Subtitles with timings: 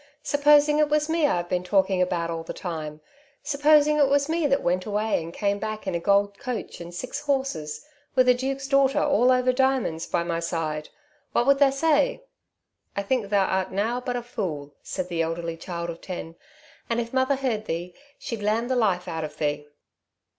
[0.23, 3.01] Supposing it was me I've been talking about all the time?
[3.43, 6.91] Supposing it was me that went away and came back in a gold coach and
[6.91, 7.85] six horses,
[8.15, 10.89] with a duke's daughter all over diamonds by my side,
[11.33, 12.23] what would tha say?"
[12.97, 16.35] "I think tha art nowt but a fool," said the elderly child of ten,
[16.89, 19.67] "and, if mother heard thee, she'd lamm the life out of thee."